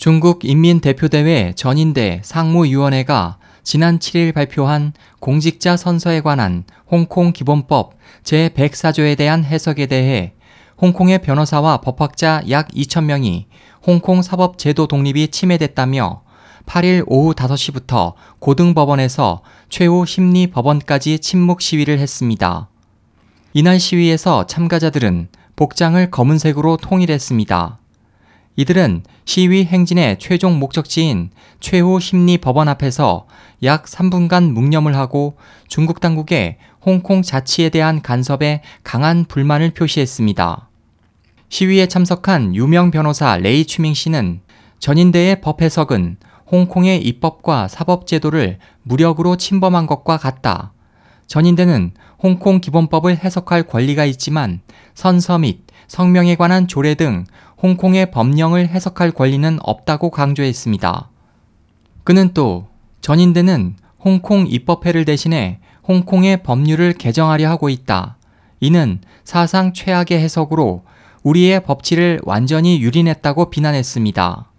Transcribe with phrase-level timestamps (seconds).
[0.00, 7.92] 중국 인민대표대회 전인대 상무위원회가 지난 7일 발표한 공직자 선서에 관한 홍콩 기본법
[8.22, 10.32] 제104조에 대한 해석에 대해
[10.80, 13.44] 홍콩의 변호사와 법학자 약 2,000명이
[13.86, 16.22] 홍콩 사법 제도 독립이 침해됐다며
[16.64, 22.70] 8일 오후 5시부터 고등법원에서 최후 심리 법원까지 침묵 시위를 했습니다.
[23.52, 27.79] 이날 시위에서 참가자들은 복장을 검은색으로 통일했습니다.
[28.56, 31.30] 이들은 시위 행진의 최종 목적지인
[31.60, 33.26] 최후 심리 법원 앞에서
[33.62, 35.36] 약 3분간 묵념을 하고
[35.68, 40.68] 중국 당국의 홍콩 자치에 대한 간섭에 강한 불만을 표시했습니다.
[41.48, 44.40] 시위에 참석한 유명 변호사 레이 추밍 씨는
[44.78, 46.16] 전인대의 법 해석은
[46.50, 50.72] 홍콩의 입법과 사법 제도를 무력으로 침범한 것과 같다.
[51.26, 54.60] 전인대는 홍콩 기본법을 해석할 권리가 있지만
[54.94, 57.24] 선서 및 성명에 관한 조례 등
[57.62, 61.10] 홍콩의 법령을 해석할 권리는 없다고 강조했습니다.
[62.04, 62.68] 그는 또
[63.00, 68.16] 전인대는 홍콩 입법회를 대신해 홍콩의 법률을 개정하려 하고 있다.
[68.60, 70.84] 이는 사상 최악의 해석으로
[71.22, 74.50] 우리의 법치를 완전히 유린했다고 비난했습니다.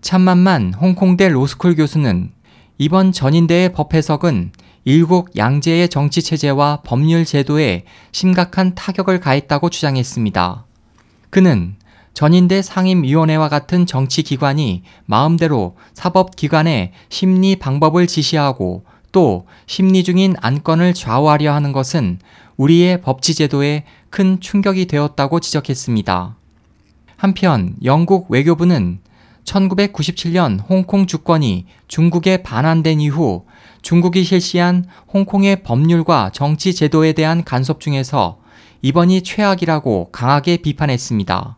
[0.00, 2.32] 참만만 홍콩대 로스쿨 교수는
[2.78, 4.52] 이번 전인대의 법 해석은
[4.88, 10.64] 일국 양제의 정치 체제와 법률 제도에 심각한 타격을 가했다고 주장했습니다.
[11.28, 11.76] 그는
[12.14, 21.72] 전인대 상임위원회와 같은 정치기관이 마음대로 사법기관의 심리 방법을 지시하고 또 심리 중인 안건을 좌우하려 하는
[21.72, 22.18] 것은
[22.56, 26.34] 우리의 법치제도에 큰 충격이 되었다고 지적했습니다.
[27.18, 29.00] 한편 영국 외교부는
[29.48, 33.46] 1997년 홍콩 주권이 중국에 반환된 이후
[33.80, 38.38] 중국이 실시한 홍콩의 법률과 정치 제도에 대한 간섭 중에서
[38.82, 41.56] 이번이 최악이라고 강하게 비판했습니다.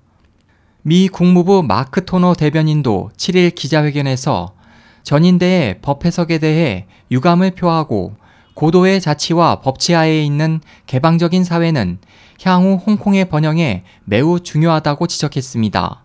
[0.82, 4.54] 미 국무부 마크 토너 대변인도 7일 기자회견에서
[5.02, 8.14] 전인대의 법 해석에 대해 유감을 표하고
[8.54, 11.98] 고도의 자치와 법치하에 있는 개방적인 사회는
[12.42, 16.04] 향후 홍콩의 번영에 매우 중요하다고 지적했습니다.